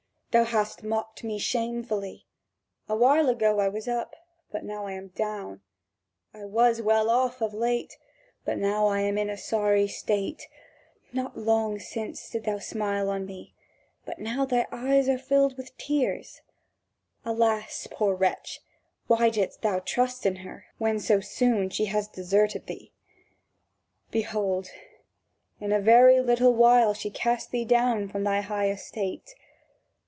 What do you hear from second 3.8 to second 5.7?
up, but now I am down;